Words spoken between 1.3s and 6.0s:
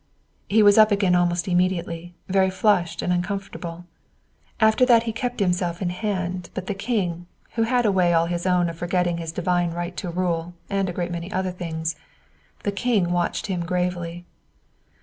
immediately, very flushed and uncomfortable. After that he kept himself in